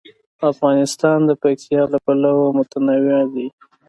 [0.51, 3.47] افغانستان د پکتیا له پلوه متنوع دی.